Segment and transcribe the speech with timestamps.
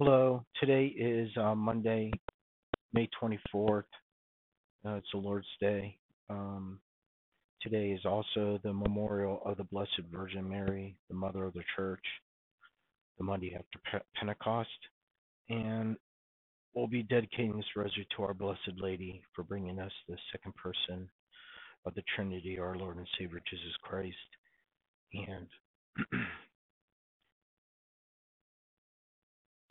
[0.00, 0.44] Hello.
[0.60, 2.12] Today is uh, Monday,
[2.92, 3.82] May 24th.
[4.86, 5.98] Uh, it's the Lord's Day.
[6.30, 6.78] Um,
[7.60, 12.04] today is also the memorial of the Blessed Virgin Mary, the Mother of the Church,
[13.18, 14.68] the Monday after Pe- Pentecost.
[15.48, 15.96] And
[16.76, 21.10] we'll be dedicating this rosary to our Blessed Lady for bringing us the second person
[21.86, 24.14] of the Trinity, our Lord and Savior Jesus Christ.
[25.12, 25.48] And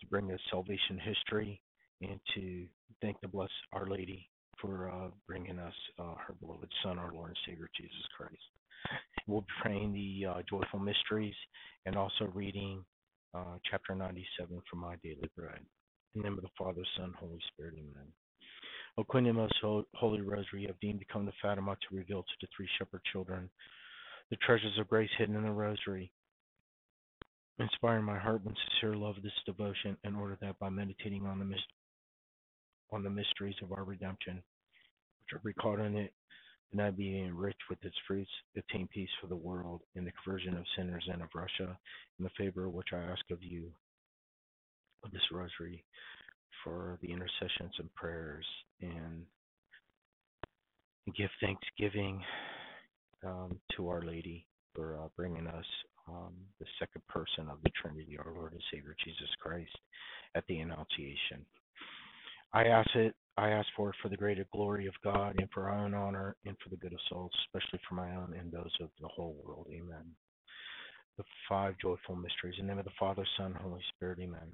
[0.10, 1.62] bring us salvation history
[2.02, 2.66] and to
[3.02, 4.30] thank the blessed Our Lady
[4.62, 8.42] for uh, bringing us uh, her beloved Son, our Lord and Savior Jesus Christ.
[9.28, 11.36] We'll be praying the uh, joyful mysteries
[11.86, 12.84] and also reading
[13.36, 15.60] uh, chapter 97 from My Daily Bread.
[16.16, 18.08] In the name of the Father, Son, Holy Spirit, Amen.
[18.98, 22.24] O Queen of Most Holy Rosary, you have deemed to come to Fatima to reveal
[22.24, 23.50] to the three shepherd children
[24.30, 26.12] the treasures of grace hidden in the Rosary
[27.60, 31.56] inspiring my heart with sincere love this devotion in order that by meditating on the
[32.92, 36.14] on the mysteries of our redemption, which are recorded in it,
[36.72, 40.56] and I be enriched with its fruits, obtain peace for the world, in the conversion
[40.56, 41.78] of sinners and of Russia,
[42.18, 43.72] in the favor which I ask of you,
[45.04, 45.84] of this rosary,
[46.64, 48.46] for the intercessions and prayers,
[48.82, 49.26] and
[51.16, 52.24] give thanksgiving
[53.26, 54.46] um, to Our Lady
[54.76, 55.66] for uh, bringing us
[56.08, 59.76] um, the second person of the Trinity, our Lord and Savior Jesus Christ,
[60.36, 61.46] at the Annunciation.
[62.54, 63.16] I ask it.
[63.38, 66.36] I ask for it for the greater glory of God and for our own honor
[66.46, 69.36] and for the good of souls, especially for my own and those of the whole
[69.44, 69.68] world.
[69.70, 70.06] Amen.
[71.18, 72.56] The five joyful mysteries.
[72.60, 74.20] In the name of the Father, Son, Holy Spirit.
[74.22, 74.54] Amen.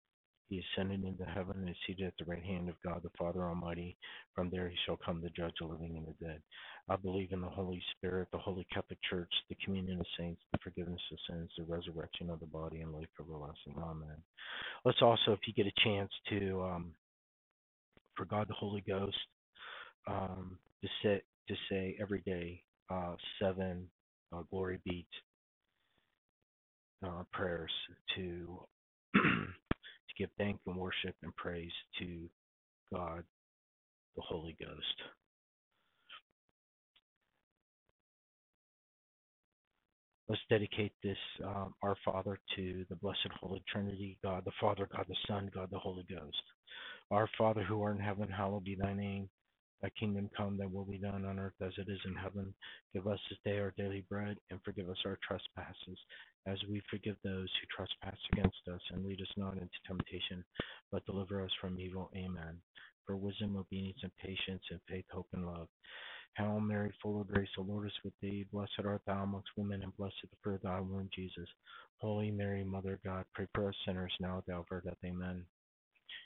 [0.51, 3.45] He ascended into heaven and is seated at the right hand of God the Father
[3.47, 3.97] Almighty.
[4.35, 6.43] From there he shall come to judge the living and the dead.
[6.89, 10.59] I believe in the Holy Spirit, the Holy Catholic Church, the communion of saints, the
[10.63, 13.77] forgiveness of sins, the resurrection of the body, and life everlasting.
[13.81, 14.17] Amen.
[14.85, 16.93] Let's also, if you get a chance to, um,
[18.17, 19.17] for God the Holy Ghost,
[20.07, 23.87] um, to say to say every day uh, seven
[24.33, 25.07] uh, glory beat
[27.05, 27.71] uh, prayers
[28.15, 28.59] to
[30.11, 32.29] to give thanks and worship and praise to
[32.93, 33.23] God,
[34.15, 35.01] the Holy Ghost.
[40.29, 45.05] Let's dedicate this, um, Our Father, to the Blessed Holy Trinity, God the Father, God
[45.09, 46.41] the Son, God the Holy Ghost.
[47.11, 49.29] Our Father who art in heaven, hallowed be thy name.
[49.81, 52.53] Thy kingdom come, thy will be done on earth as it is in heaven.
[52.93, 55.97] Give us this day our daily bread, and forgive us our trespasses,
[56.47, 58.81] as we forgive those who trespass against us.
[58.91, 60.43] And lead us not into temptation,
[60.91, 62.11] but deliver us from evil.
[62.15, 62.61] Amen.
[63.05, 65.67] For wisdom, obedience, and patience, and faith, hope, and love.
[66.37, 68.45] Hail Mary, full of grace, the Lord is with thee.
[68.53, 71.47] Blessed art thou amongst women, and blessed the fruit of thy womb, Jesus.
[71.97, 74.81] Holy Mary, Mother of God, pray for us sinners now at the hour of our
[74.81, 74.97] death.
[75.05, 75.45] Amen.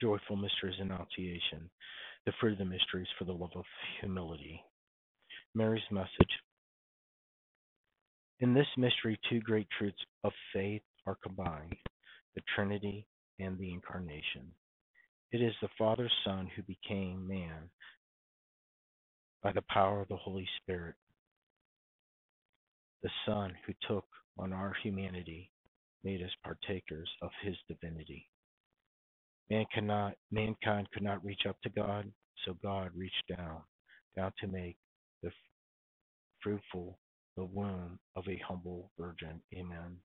[0.00, 1.70] joyful mysteries is Annunciation
[2.26, 3.64] the fruit of the mysteries for the love of
[4.00, 4.60] humility.
[5.54, 6.10] Mary's message.
[8.40, 11.76] In this mystery, two great truths of faith are combined
[12.34, 13.06] the Trinity
[13.38, 14.50] and the Incarnation.
[15.32, 17.70] It is the Father Son who became man
[19.42, 20.96] by the power of the Holy Spirit,
[23.02, 24.04] the Son who took
[24.36, 25.50] on our humanity,
[26.04, 28.28] made us partakers of his divinity.
[29.50, 32.10] Man cannot, mankind could not reach up to God,
[32.44, 33.60] so God reached down,
[34.16, 34.76] down to make
[35.22, 35.30] the
[36.42, 36.98] fruitful
[37.36, 39.40] the womb of a humble virgin.
[39.54, 39.98] Amen.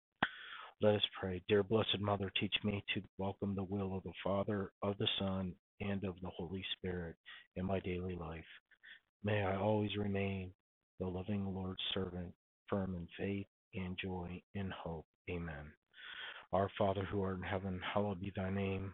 [0.82, 1.42] Let us pray.
[1.48, 5.54] Dear Blessed Mother, teach me to welcome the will of the Father, of the Son,
[5.80, 7.16] and of the Holy Spirit
[7.56, 8.44] in my daily life.
[9.24, 10.52] May I always remain
[11.00, 12.34] the loving Lord's servant,
[12.68, 15.06] firm in faith and joy in hope.
[15.30, 15.72] Amen.
[16.54, 18.94] Our Father who art in heaven, hallowed be thy name.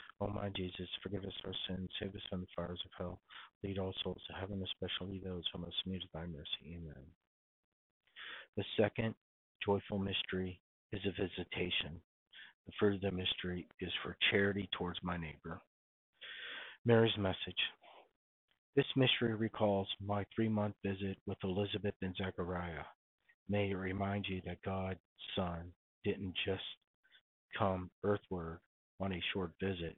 [0.19, 3.21] O my Jesus, forgive us our sins, save us from the fires of hell,
[3.63, 6.75] lead all souls to heaven, especially those who most need thy mercy.
[6.75, 7.03] Amen.
[8.57, 9.15] The second
[9.65, 10.59] joyful mystery
[10.91, 12.01] is a visitation.
[12.65, 15.61] The fruit of the mystery is for charity towards my neighbor.
[16.85, 17.61] Mary's message.
[18.75, 22.85] This mystery recalls my three month visit with Elizabeth and Zechariah.
[23.49, 24.99] May it remind you that God's
[25.35, 25.71] Son
[26.03, 26.63] didn't just
[27.57, 28.59] come earthward
[29.01, 29.97] on a short visit,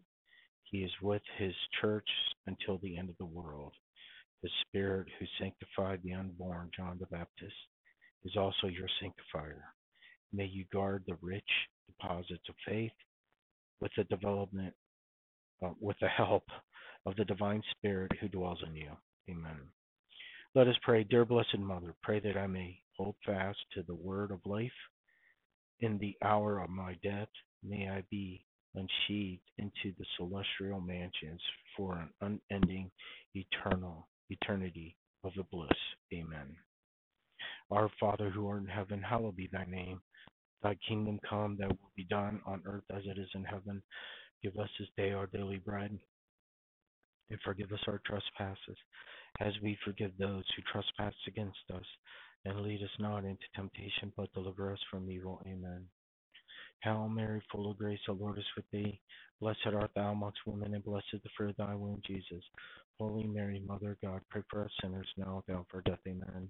[0.63, 2.07] He is with His church
[2.47, 3.73] until the end of the world.
[4.41, 7.53] The Spirit who sanctified the unborn John the Baptist
[8.25, 9.65] is also your sanctifier.
[10.31, 11.43] May you guard the rich
[11.87, 12.91] deposits of faith
[13.79, 14.73] with the development,
[15.63, 16.43] uh, with the help
[17.05, 18.91] of the divine Spirit who dwells in you.
[19.29, 19.59] Amen.
[20.55, 24.31] Let us pray, dear Blessed Mother, pray that I may hold fast to the word
[24.31, 24.71] of life.
[25.79, 27.29] In the hour of my death,
[27.63, 31.41] may I be unsheathed into the celestial mansions
[31.75, 32.91] for an unending,
[33.35, 35.69] eternal eternity of the bliss.
[36.13, 36.55] Amen.
[37.71, 40.01] Our Father who art in heaven, hallowed be thy name.
[40.61, 43.81] Thy kingdom come, thy will be done on earth as it is in heaven.
[44.41, 45.97] Give us this day our daily bread,
[47.29, 48.77] and forgive us our trespasses,
[49.39, 51.85] as we forgive those who trespass against us.
[52.45, 55.41] And lead us not into temptation, but deliver us from evil.
[55.45, 55.85] Amen.
[56.83, 58.99] Hail Mary, full of grace, the Lord is with thee.
[59.39, 62.43] Blessed art thou amongst women, and blessed the fruit of thy womb, Jesus.
[62.99, 65.99] Holy Mary, Mother of God, pray for us sinners now and at our death.
[66.07, 66.47] Amen.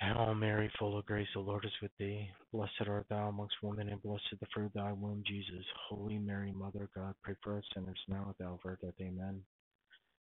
[0.00, 2.28] Hail Mary, full of grace, the Lord is with thee.
[2.52, 5.64] Blessed art thou amongst women, and blessed the fruit of thy womb, Jesus.
[5.88, 8.94] Holy Mary, Mother of God, pray for us sinners now and at our death.
[9.00, 9.42] Amen.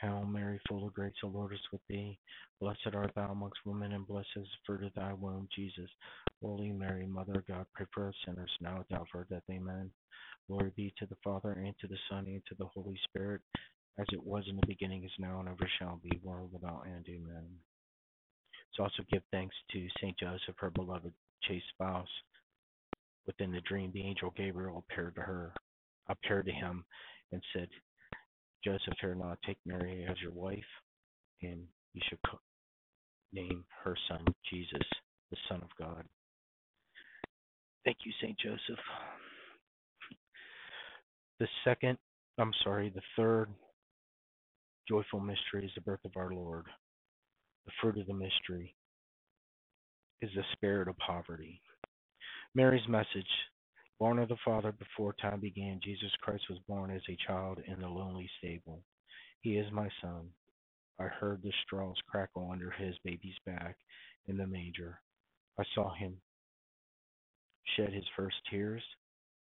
[0.00, 2.18] Hail Mary, full of grace, the Lord is with thee.
[2.60, 5.90] Blessed art thou amongst women, and blessed is the fruit of thy womb, Jesus.
[6.42, 9.42] Holy Mary, Mother of God, pray for us sinners now at the hour of death.
[9.50, 9.90] Amen.
[10.48, 13.40] Glory be to the Father, and to the Son, and to the Holy Spirit,
[13.98, 17.06] as it was in the beginning, is now, and ever shall be, world without end.
[17.08, 17.46] Amen.
[18.74, 21.12] So also give thanks to Saint Joseph, her beloved
[21.42, 22.08] chaste spouse.
[23.26, 25.52] Within the dream, the angel Gabriel appeared to her,
[26.08, 26.84] appeared to him,
[27.32, 27.68] and said,
[28.66, 30.58] Joseph, fear not, take Mary as your wife,
[31.40, 31.62] and
[31.94, 32.18] you should
[33.32, 34.82] name her son Jesus,
[35.30, 36.04] the Son of God.
[37.84, 38.82] Thank you, Saint Joseph.
[41.38, 41.96] The second,
[42.38, 43.50] I'm sorry, the third
[44.88, 46.66] joyful mystery is the birth of our Lord.
[47.66, 48.74] The fruit of the mystery
[50.22, 51.60] is the spirit of poverty.
[52.56, 53.30] Mary's message
[54.00, 57.80] Born of the Father before time began, Jesus Christ was born as a child in
[57.80, 58.82] the lonely stable.
[59.42, 60.28] He is my son.
[61.00, 63.76] I heard the straws crackle under his baby's back
[64.28, 65.00] in the manger.
[65.58, 66.16] I saw him
[67.76, 68.82] shed his first tears.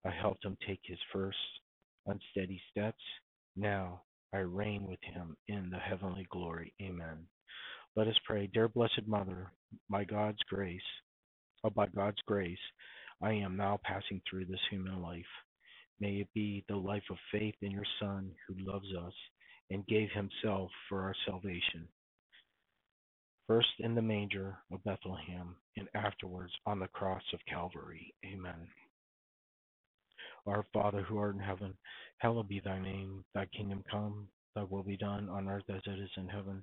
[0.06, 1.38] I helped him take his first
[2.06, 3.02] unsteady steps.
[3.56, 4.02] Now
[4.34, 6.74] I reign with him in the heavenly glory.
[6.82, 7.26] Amen.
[7.96, 8.48] Let us pray.
[8.52, 9.52] Dear Blessed Mother,
[9.90, 10.80] by God's grace,
[11.64, 12.58] oh, by God's grace,
[13.24, 15.24] I am now passing through this human life.
[15.98, 19.14] May it be the life of faith in your Son who loves us
[19.70, 21.88] and gave himself for our salvation.
[23.46, 28.14] First in the manger of Bethlehem, and afterwards on the cross of Calvary.
[28.26, 28.68] Amen.
[30.46, 31.74] Our Father who art in heaven,
[32.18, 33.24] hallowed be thy name.
[33.34, 36.62] Thy kingdom come, thy will be done on earth as it is in heaven.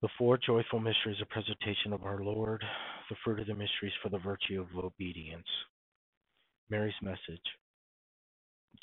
[0.00, 2.62] The four joyful mysteries of presentation of our Lord,
[3.10, 5.48] the fruit of the mysteries for the virtue of obedience.
[6.70, 7.42] Mary's message.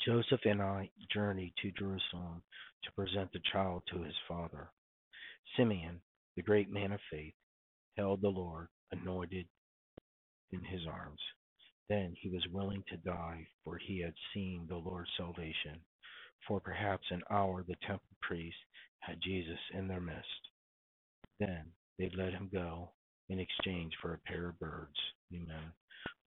[0.04, 2.42] Joseph and I journeyed to Jerusalem
[2.84, 4.68] to present the child to his father.
[5.56, 6.02] Simeon,
[6.36, 7.32] the great man of faith,
[7.96, 9.46] held the Lord anointed
[10.52, 11.20] in his arms.
[11.88, 15.80] Then he was willing to die, for he had seen the Lord's salvation.
[16.46, 18.60] For perhaps an hour the temple priests
[19.00, 20.50] had Jesus in their midst.
[21.40, 21.64] Then
[21.98, 22.90] they let him go
[23.28, 24.96] in exchange for a pair of birds.
[25.32, 25.72] Amen.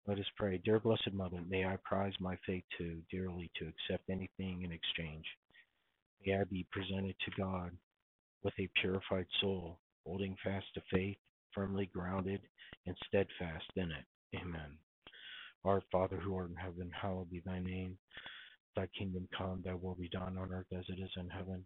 [0.07, 0.59] Let us pray.
[0.63, 5.25] Dear Blessed Mother, may I prize my faith too dearly to accept anything in exchange.
[6.25, 7.71] May I be presented to God
[8.43, 11.17] with a purified soul, holding fast to faith
[11.53, 12.41] firmly grounded
[12.85, 14.05] and steadfast in it.
[14.35, 14.77] Amen.
[15.65, 17.97] Our Father who art in heaven, hallowed be thy name.
[18.75, 21.65] Thy kingdom come, thy will be done on earth as it is in heaven.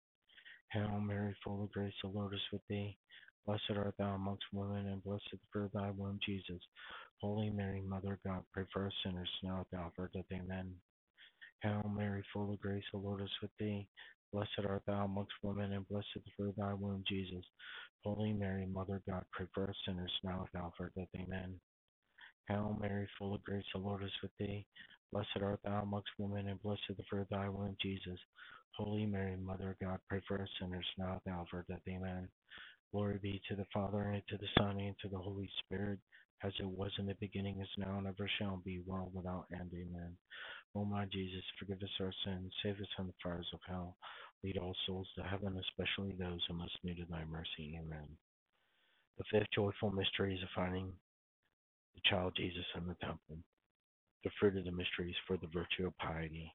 [0.71, 2.97] Hail Mary, full of grace, the Lord is with thee.
[3.45, 6.61] Blessed art thou amongst women, and blessed the fruit of thy womb, Jesus.
[7.21, 10.25] Holy Mary, Mother of God, pray for us sinners now at the hour of death.
[10.33, 10.73] Amen.
[11.61, 13.87] Hail Mary, full of grace, the Lord is with thee.
[14.33, 17.45] Blessed art thou amongst women, and blessed the fruit of thy womb, Jesus.
[18.03, 21.07] Holy Mary, Mother of God, pray for us sinners now at the hour of death.
[21.19, 21.40] Amen.
[22.51, 24.65] Hail Mary, full of grace, the Lord is with thee.
[25.13, 28.19] Blessed art thou amongst women, and blessed the fruit of thy womb, Jesus.
[28.75, 31.79] Holy Mary, Mother of God, pray for us sinners now at the hour of death.
[31.87, 32.27] Amen.
[32.91, 35.99] Glory be to the Father, and to the Son, and to the Holy Spirit,
[36.43, 39.71] as it was in the beginning, is now, and ever shall be, world without end.
[39.73, 40.17] Amen.
[40.75, 43.95] O my Jesus, forgive us our sins, save us from the fires of hell.
[44.43, 47.79] Lead all souls to heaven, especially those who most need thy mercy.
[47.79, 48.07] Amen.
[49.17, 50.91] The fifth joyful mystery is the finding
[51.95, 53.37] the child Jesus in the temple.
[54.23, 56.53] The fruit of the mysteries for the virtue of piety.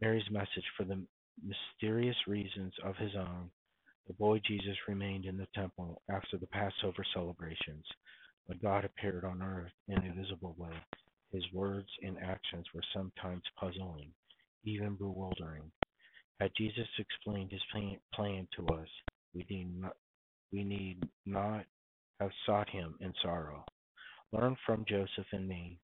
[0.00, 1.00] Mary's message for the
[1.44, 3.50] mysterious reasons of his own.
[4.06, 7.86] The boy Jesus remained in the temple after the Passover celebrations,
[8.48, 10.74] but God appeared on earth in a visible way.
[11.32, 14.10] His words and actions were sometimes puzzling,
[14.64, 15.70] even bewildering.
[16.40, 17.62] Had Jesus explained his
[18.14, 18.88] plan to us,
[19.34, 19.96] we need not,
[20.52, 21.64] we need not
[22.18, 23.64] have sought him in sorrow.
[24.32, 25.80] Learn from Joseph and me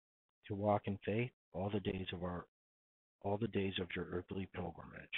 [0.46, 2.46] to walk in faith all the days of our
[3.22, 5.08] all the days of your earthly pilgrimage.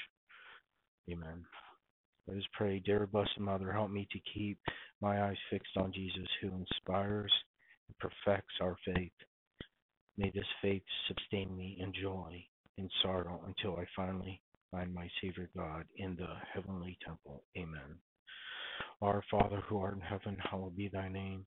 [1.11, 1.45] Amen.
[2.27, 4.59] Let us pray, dear blessed Mother, help me to keep
[5.01, 7.33] my eyes fixed on Jesus, who inspires
[7.89, 9.13] and perfects our faith.
[10.17, 12.45] May this faith sustain me in joy
[12.77, 17.43] and sorrow until I finally find my Savior God in the heavenly temple.
[17.57, 17.99] Amen.
[19.01, 21.47] Our Father who art in heaven, hallowed be thy name.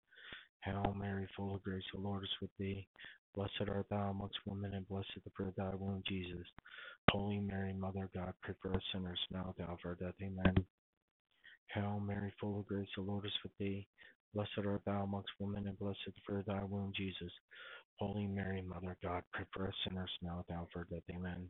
[0.63, 2.87] Hail Mary, full of grace, the Lord is with thee.
[3.35, 6.47] Blessed art thou amongst women, and blessed the fruit of thy womb, Jesus.
[7.11, 10.15] Holy Mary, Mother of God, pray for us sinners now at hour of our death.
[10.21, 10.55] Amen.
[11.73, 13.87] Hail Mary, full of grace, the Lord is with thee.
[14.35, 17.31] Blessed art thou amongst women, and blessed the fruit of thy womb, Jesus.
[17.99, 21.03] Holy Mary, Mother of God, pray for us sinners now at hour of our death.
[21.15, 21.49] Amen.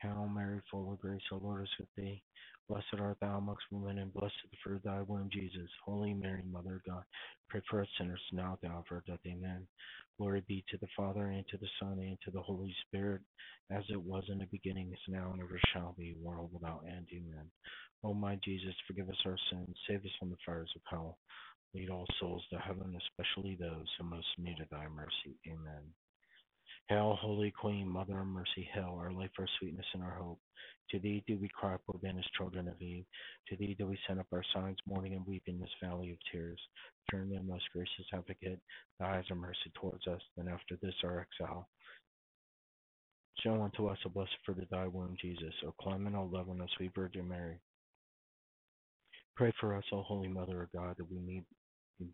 [0.00, 2.22] Hail Mary, full of grace, the Lord is with thee.
[2.68, 5.70] Blessed art thou amongst women, and blessed the fruit of thy womb, Jesus.
[5.84, 7.04] Holy Mary, Mother of God,
[7.48, 9.20] pray for us sinners now at the hour of death.
[9.26, 9.66] Amen.
[10.18, 13.22] Glory be to the Father, and to the Son, and to the Holy Spirit,
[13.70, 17.06] as it was in the beginning, is now, and ever shall be, world without end.
[17.12, 17.50] Amen.
[18.04, 21.18] O my Jesus, forgive us our sins, save us from the fires of hell.
[21.74, 25.36] Lead all souls to heaven, especially those who most need of thy mercy.
[25.48, 25.82] Amen.
[26.88, 30.38] Hail, Holy Queen, Mother of Mercy, hail, our life, our sweetness, and our hope.
[30.90, 33.04] To thee do we cry, poor banished children of Eve.
[33.48, 36.18] To thee do we send up our signs, mourning and weeping in this valley of
[36.30, 36.60] tears.
[37.10, 38.60] Turn then, most gracious advocate,
[39.00, 41.68] thy eyes of mercy towards us, and after this our exile.
[43.40, 45.54] Show unto us a blessed fruit of thy womb, Jesus.
[45.66, 47.58] O clement, O loving, O sweet Virgin Mary.
[49.34, 51.42] Pray for us, O Holy Mother of God, that we may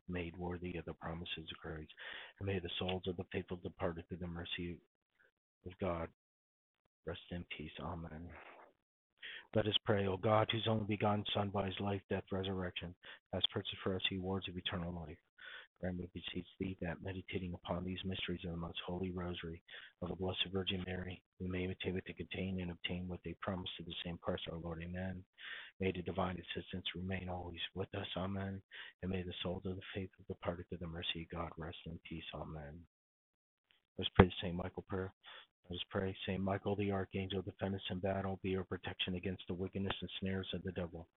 [0.09, 1.91] made worthy of the promises of Christ,
[2.39, 4.77] and may the souls of the faithful departed through the mercy
[5.67, 6.09] of God
[7.07, 7.73] rest in peace.
[7.81, 8.29] Amen.
[9.55, 12.95] Let us pray, O God, whose only begotten Son, by his life, death, resurrection,
[13.35, 15.19] has purchased for us the rewards of eternal life.
[15.83, 19.61] Grant, we beseech thee, that meditating upon these mysteries of the most holy rosary
[20.01, 23.35] of the Blessed Virgin Mary, we may imitate what they contain and obtain what they
[23.43, 24.81] promise to the same Christ our Lord.
[24.85, 25.25] Amen.
[25.81, 28.07] May the divine assistance remain always with us.
[28.17, 28.63] Amen.
[29.03, 31.99] And may the souls of the faithful departed to the mercy of God rest in
[32.09, 32.25] peace.
[32.33, 32.79] Amen.
[33.99, 34.55] Let's pray the St.
[34.55, 35.13] Michael prayer.
[35.69, 36.15] Let us pray.
[36.27, 36.41] St.
[36.41, 40.49] Michael the Archangel, defend us in battle, be our protection against the wickedness and snares
[40.55, 41.09] of the devil.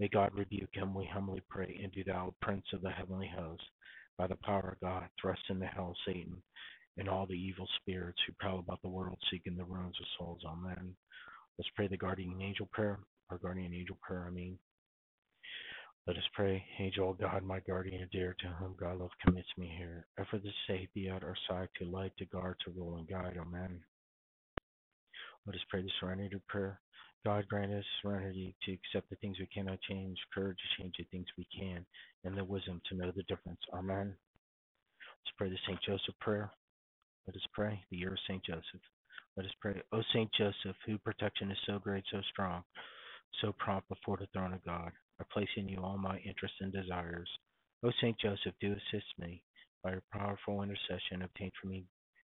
[0.00, 3.62] May God rebuke him, we humbly pray, and do thou, Prince of the heavenly host,
[4.20, 6.42] by the power of God, thrust into hell Satan
[6.98, 10.42] and all the evil spirits who prowl about the world seeking the ruins of souls.
[10.46, 10.94] Amen.
[11.56, 12.98] Let's pray the guardian angel prayer
[13.30, 14.58] our guardian angel prayer, I mean.
[16.06, 16.62] Let us pray.
[16.80, 20.06] Angel God, my guardian dear, to whom God love commits me here.
[20.18, 23.36] Ever this sake be at our side to light, to guard, to rule, and guide.
[23.40, 23.80] Amen.
[25.46, 26.80] Let us pray the serenity prayer.
[27.24, 31.04] God grant us serenity to accept the things we cannot change, courage to change the
[31.10, 31.84] things we can,
[32.24, 33.60] and the wisdom to know the difference.
[33.74, 34.14] Amen.
[35.08, 35.78] Let's pray the St.
[35.86, 36.50] Joseph prayer.
[37.26, 38.42] Let us pray the year of St.
[38.44, 38.82] Joseph.
[39.36, 39.80] Let us pray.
[39.92, 40.30] O St.
[40.36, 42.62] Joseph, whose protection is so great, so strong,
[43.40, 44.90] so prompt before the throne of God.
[45.20, 47.28] I place in you all my interests and desires.
[47.84, 49.42] O Saint Joseph, do assist me.
[49.82, 51.84] By your powerful intercession, obtain for me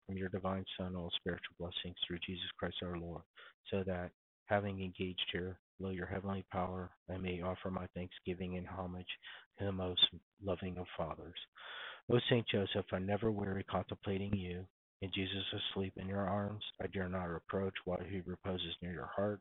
[0.06, 3.22] from your divine Son all spiritual blessings through Jesus Christ our Lord,
[3.70, 4.12] so that,
[4.48, 9.08] having engaged here, will your heavenly power, I may offer my thanksgiving and homage
[9.60, 10.02] to the most
[10.44, 11.38] loving of fathers.
[12.12, 14.66] O Saint Joseph, I never weary contemplating you.
[15.02, 19.12] In Jesus asleep in your arms, I dare not reproach while he reposes near your
[19.16, 19.40] heart.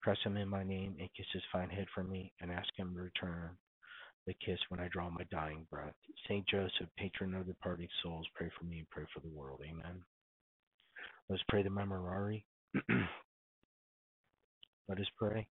[0.00, 2.94] Press him in my name and kiss his fine head for me, and ask him
[2.94, 3.50] to return
[4.26, 5.94] the kiss when I draw my dying breath.
[6.28, 9.60] Saint Joseph, patron of departing souls, pray for me and pray for the world.
[9.62, 10.02] Amen.
[11.28, 12.42] Let's pray the Memorare.
[14.88, 15.46] Let us pray.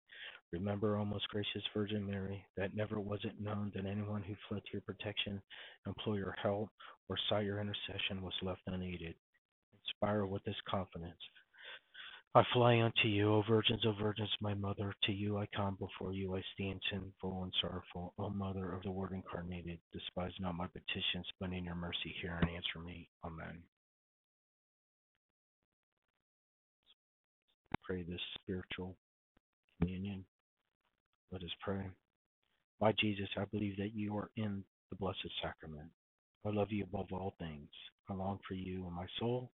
[0.53, 4.63] Remember, O most gracious Virgin Mary, that never was it known that anyone who fled
[4.65, 5.43] to your protection,
[5.87, 6.71] implored your help,
[7.09, 9.15] or sought your intercession was left unaided.
[9.85, 11.21] Inspire with this confidence
[12.37, 14.93] I fly unto you, O virgins, O virgins, my mother.
[15.05, 18.13] To you I come, before you I stand sinful and sorrowful.
[18.19, 22.39] O mother of the Word incarnated, despise not my petitions, but in your mercy hear
[22.41, 23.09] and answer me.
[23.25, 23.63] Amen.
[27.85, 28.97] Pray this spiritual
[29.81, 30.25] communion.
[31.33, 31.85] Let us pray.
[32.81, 35.91] My Jesus, I believe that you are in the blessed sacrament.
[36.47, 37.69] I love you above all things.
[38.11, 39.51] I long for you in my soul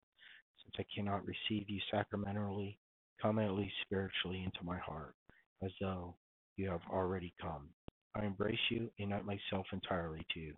[0.63, 2.77] since I cannot receive you sacramentally,
[3.21, 5.15] come at least spiritually into my heart,
[5.63, 6.15] as though
[6.58, 7.69] you have already come.
[8.15, 10.53] I embrace you, and unite myself entirely to you.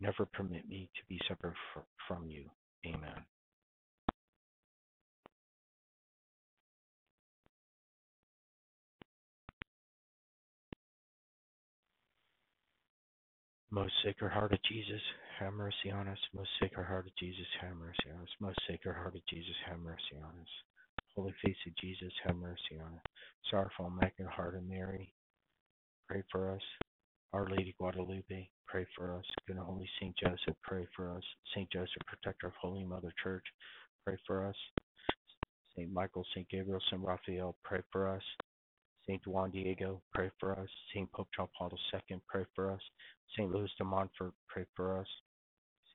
[0.00, 1.54] Never permit me to be separate
[2.08, 2.44] from you.
[2.86, 3.33] Amen.
[13.74, 15.02] Most Sacred Heart of Jesus,
[15.40, 16.18] have mercy on us.
[16.32, 18.28] Most Sacred Heart of Jesus, have mercy on us.
[18.38, 21.02] Most Sacred Heart of Jesus, have mercy on us.
[21.16, 23.02] Holy Face of Jesus, have mercy on us.
[23.50, 25.12] Sorrowful Immaculate Heart of Mary,
[26.08, 26.60] pray for us.
[27.32, 29.24] Our Lady Guadalupe, pray for us.
[29.48, 31.24] Good and Holy Saint Joseph, pray for us.
[31.52, 33.44] Saint Joseph, Protector of Holy Mother Church,
[34.06, 34.56] pray for us.
[35.76, 38.22] Saint Michael, Saint Gabriel, Saint Raphael, pray for us.
[39.06, 40.68] Saint Juan Diego, pray for us.
[40.92, 42.80] Saint Pope John Paul II, pray for us.
[43.36, 45.06] Saint Louis de Montfort, pray for us.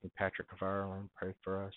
[0.00, 1.72] Saint Patrick of Ireland, pray for us.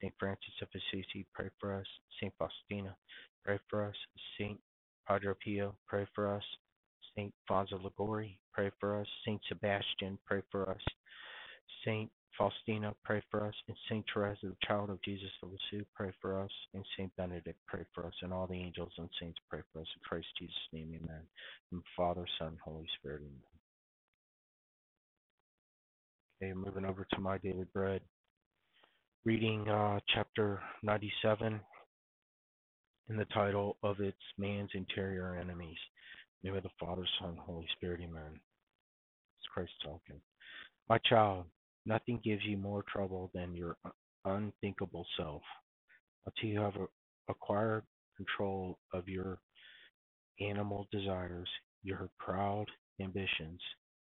[0.00, 1.86] Saint Francis of Assisi, pray for us.
[2.20, 2.96] Saint Faustina,
[3.44, 3.96] pray for us.
[4.38, 4.58] Saint
[5.06, 6.44] Padre Pio, pray for us.
[7.14, 9.06] Saint Fonzo Liguori, pray for us.
[9.24, 10.82] Saint Sebastian, pray for us.
[11.84, 12.10] Saint
[12.40, 13.54] Faustina, pray for us.
[13.68, 16.50] And Saint Teresa, the child of Jesus of Lisieux, pray for us.
[16.72, 18.14] And Saint Benedict, pray for us.
[18.22, 19.86] And all the angels and saints, pray for us.
[19.94, 21.20] In Christ Jesus' name, amen.
[21.70, 23.42] And Father, Son, Holy Spirit, amen.
[26.42, 28.00] Okay, moving over to my daily bread.
[29.26, 31.60] Reading uh, chapter 97
[33.10, 35.76] in the title of its Man's Interior Enemies.
[36.42, 38.32] name of the Father, Son, Holy Spirit, amen.
[38.32, 40.22] It's Christ talking.
[40.88, 41.44] My child,
[41.86, 43.76] Nothing gives you more trouble than your
[44.24, 45.42] unthinkable self.
[46.26, 46.74] Until you have
[47.28, 47.84] acquired
[48.16, 49.38] control of your
[50.40, 51.48] animal desires,
[51.82, 52.66] your proud
[53.00, 53.60] ambitions,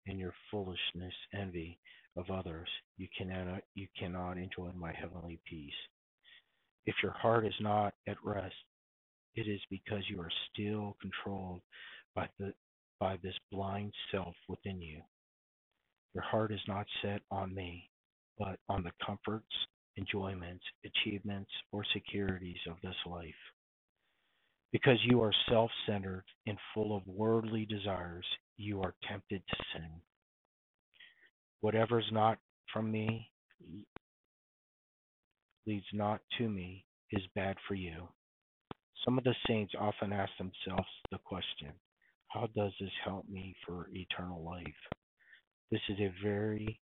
[0.07, 1.79] and your foolishness envy
[2.17, 5.75] of others, you cannot you cannot enjoy my heavenly peace.
[6.87, 8.55] If your heart is not at rest,
[9.35, 11.61] it is because you are still controlled
[12.15, 12.55] by the
[13.01, 15.03] by this blind self within you.
[16.17, 17.91] Your heart is not set on me,
[18.39, 19.53] but on the comforts,
[19.99, 23.43] enjoyments, achievements, or securities of this life.
[24.73, 28.25] Because you are self centered and full of worldly desires,
[28.57, 29.91] you are tempted to sin.
[31.61, 32.39] Whatever is not
[32.73, 33.31] from me,
[35.67, 38.09] leads not to me, is bad for you.
[39.05, 41.73] Some of the saints often ask themselves the question
[42.29, 44.65] how does this help me for eternal life?
[45.71, 46.81] This is a very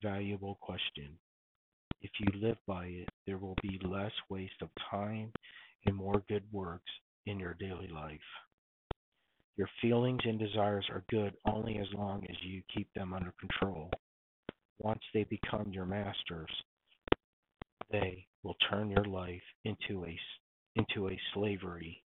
[0.00, 1.18] valuable question.
[2.02, 5.32] If you live by it, there will be less waste of time
[5.86, 6.90] and more good works
[7.26, 8.20] in your daily life.
[9.56, 13.90] Your feelings and desires are good only as long as you keep them under control.
[14.78, 16.50] Once they become your masters,
[17.90, 20.18] they will turn your life into a
[20.76, 22.02] into a slavery.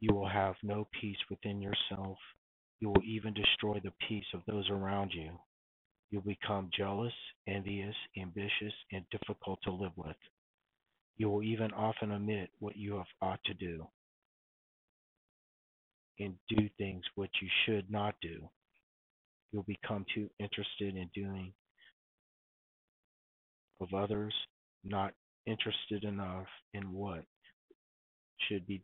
[0.00, 2.18] You will have no peace within yourself
[2.80, 5.30] you will even destroy the peace of those around you.
[6.10, 7.12] You'll become jealous,
[7.48, 10.16] envious, ambitious, and difficult to live with.
[11.16, 13.86] You will even often omit what you have ought to do
[16.18, 18.48] and do things which you should not do.
[19.52, 21.52] You'll become too interested in doing
[23.80, 24.34] of others,
[24.84, 25.12] not
[25.46, 27.24] interested enough in what
[28.48, 28.82] should be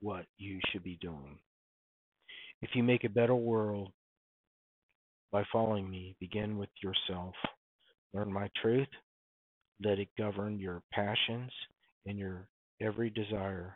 [0.00, 1.38] what you should be doing.
[2.62, 3.92] If you make a better world
[5.32, 7.34] by following me, begin with yourself.
[8.12, 8.88] Learn my truth.
[9.82, 11.50] Let it govern your passions
[12.06, 12.48] and your
[12.80, 13.74] every desire,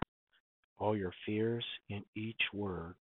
[0.79, 2.95] all your fears, in each word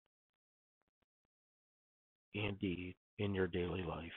[2.35, 4.11] and deed in your daily life.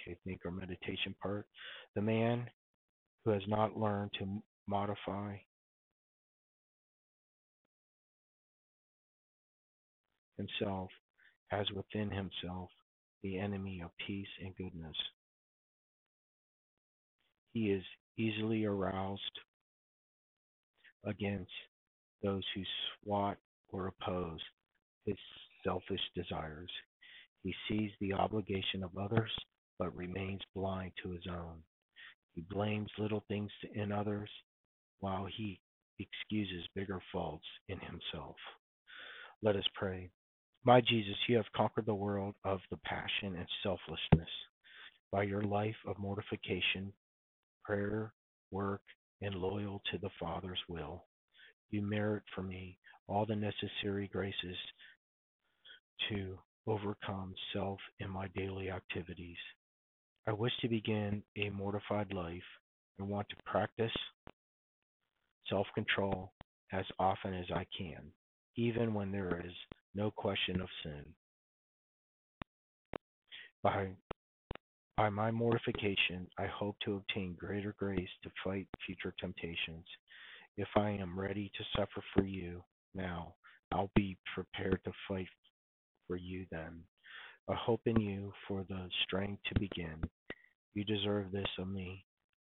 [0.00, 1.46] Okay, think our meditation part.
[1.94, 2.48] The man
[3.24, 5.36] who has not learned to modify
[10.42, 10.90] himself
[11.48, 12.70] has within himself
[13.22, 14.96] the enemy of peace and goodness.
[17.52, 17.84] He is
[18.16, 19.20] easily aroused
[21.04, 21.50] against
[22.22, 22.62] those who
[23.02, 23.38] swat
[23.70, 24.40] or oppose
[25.06, 25.16] his
[25.64, 26.70] selfish desires.
[27.42, 29.30] He sees the obligation of others
[29.78, 31.62] but remains blind to his own.
[32.34, 34.30] He blames little things in others
[35.00, 35.60] while he
[35.98, 38.36] excuses bigger faults in himself.
[39.42, 40.10] Let us pray.
[40.64, 44.28] My Jesus, you have conquered the world of the passion and selflessness.
[45.10, 46.92] By your life of mortification,
[47.64, 48.12] prayer,
[48.52, 48.82] work,
[49.22, 51.04] and loyal to the Father's will,
[51.70, 54.56] you merit for me all the necessary graces
[56.10, 59.36] to overcome self in my daily activities.
[60.28, 62.42] I wish to begin a mortified life
[62.98, 63.92] and want to practice
[65.48, 66.32] self control
[66.72, 68.12] as often as I can,
[68.56, 69.52] even when there is
[69.94, 71.04] no question of sin.
[73.62, 73.88] By,
[74.96, 79.86] by my mortification, I hope to obtain greater grace to fight future temptations.
[80.56, 82.62] If I am ready to suffer for you
[82.94, 83.34] now,
[83.72, 85.28] I'll be prepared to fight
[86.06, 86.82] for you then.
[87.48, 90.02] I hope in you for the strength to begin.
[90.74, 92.04] You deserve this of me.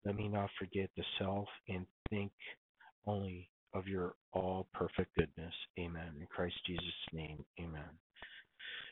[0.05, 2.33] Let me not forget the self and think
[3.07, 5.55] only of your all perfect goodness.
[5.79, 6.15] Amen.
[6.21, 7.91] In Christ Jesus' name, amen.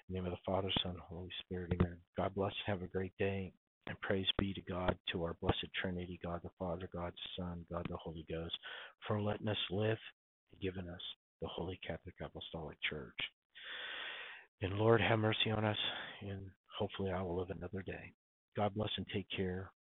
[0.09, 1.97] In the name of the Father, Son, Holy Spirit, amen.
[2.17, 2.53] God bless.
[2.67, 3.53] Have a great day.
[3.89, 7.65] And praise be to God, to our blessed Trinity, God the Father, God the Son,
[7.71, 8.57] God the Holy Ghost,
[9.07, 9.99] for letting us live
[10.53, 11.01] and giving us
[11.41, 13.15] the Holy Catholic Apostolic Church.
[14.63, 15.77] And Lord, have mercy on us,
[16.21, 16.41] and
[16.77, 18.13] hopefully I will live another day.
[18.57, 19.71] God bless and take care.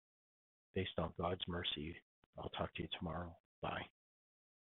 [0.75, 1.97] Based on God's mercy,
[2.39, 3.35] I'll talk to you tomorrow.
[3.63, 3.87] Bye.